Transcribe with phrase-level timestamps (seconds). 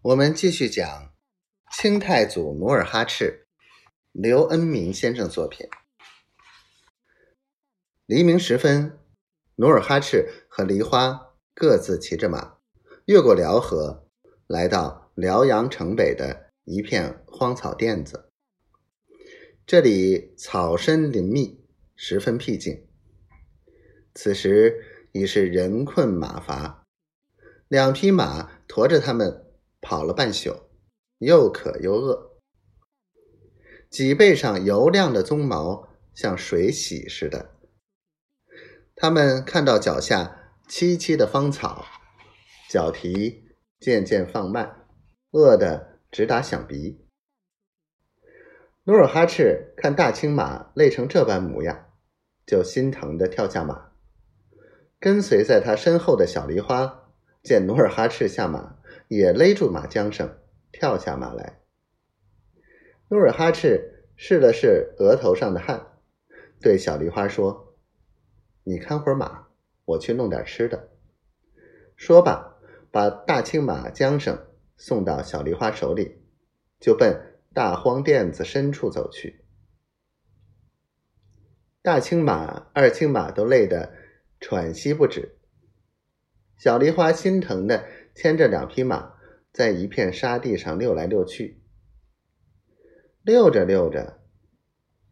[0.00, 1.12] 我们继续讲
[1.72, 3.48] 清太祖努尔哈赤，
[4.12, 5.66] 刘恩明先生作品。
[8.06, 8.96] 黎明时分，
[9.56, 12.58] 努尔哈赤和梨花各自骑着马，
[13.06, 14.08] 越过辽河，
[14.46, 18.30] 来到辽阳城北的一片荒草甸子。
[19.66, 22.86] 这里草深林密，十分僻静。
[24.14, 26.86] 此时已是人困马乏，
[27.66, 29.46] 两匹马驮着他们。
[29.88, 30.54] 跑了半宿，
[31.16, 32.32] 又渴又饿，
[33.88, 37.52] 脊背上油亮的鬃毛像水洗似的。
[38.94, 41.86] 他们看到脚下萋萋的芳草，
[42.68, 43.48] 脚蹄
[43.80, 44.84] 渐渐放慢，
[45.30, 47.08] 饿得直打响鼻。
[48.84, 51.86] 努尔哈赤看大青马累成这般模样，
[52.44, 53.92] 就心疼的跳下马。
[55.00, 57.10] 跟随在他身后的小梨花
[57.42, 58.77] 见努尔哈赤下马。
[59.08, 60.38] 也勒住马缰绳，
[60.70, 61.60] 跳下马来。
[63.08, 65.98] 努尔哈赤试了试额头上的汗，
[66.60, 67.74] 对小梨花说
[68.64, 69.48] ：“你看会儿马，
[69.86, 70.90] 我去弄点吃的。”
[71.96, 72.58] 说罢，
[72.90, 74.38] 把大青马缰绳
[74.76, 76.22] 送到小梨花手里，
[76.78, 79.42] 就奔大荒甸子深处走去。
[81.80, 83.94] 大青马、二青马都累得
[84.38, 85.38] 喘息不止，
[86.58, 87.88] 小梨花心疼的。
[88.18, 89.14] 牵着两匹马，
[89.52, 91.62] 在一片沙地上溜来溜去。
[93.22, 94.18] 溜着溜着，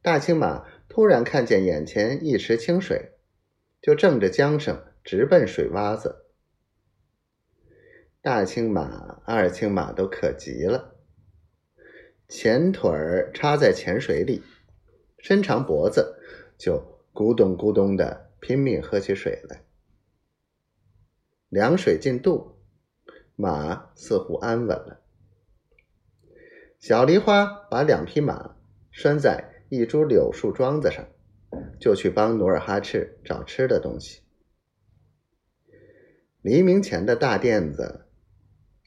[0.00, 3.12] 大青马突然看见眼前一池清水，
[3.82, 6.24] 就正着缰绳直奔水洼子。
[8.22, 10.96] 大青马、二青马都可急了，
[12.26, 14.42] 前腿儿插在浅水里，
[15.18, 16.18] 伸长脖子，
[16.56, 19.62] 就咕咚咕咚的拼命喝起水来。
[21.50, 22.53] 凉水进肚。
[23.36, 25.00] 马似乎安稳了。
[26.78, 28.56] 小梨花把两匹马
[28.90, 31.08] 拴在一株柳树桩子上，
[31.80, 34.22] 就去帮努尔哈赤找吃的东西。
[36.42, 38.06] 黎明前的大殿子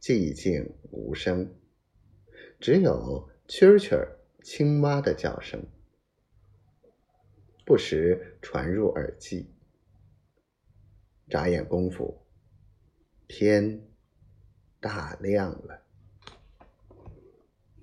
[0.00, 1.54] 寂静无声，
[2.58, 4.06] 只有蛐蛐
[4.42, 5.64] 青蛙的叫声
[7.64, 9.54] 不时传入耳际。
[11.28, 12.26] 眨眼功夫，
[13.28, 13.93] 天。
[14.84, 15.83] 大量了。